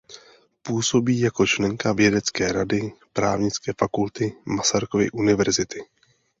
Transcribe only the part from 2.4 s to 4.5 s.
rady Právnické fakulty